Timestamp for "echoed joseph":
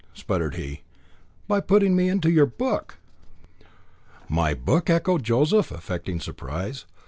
4.89-5.69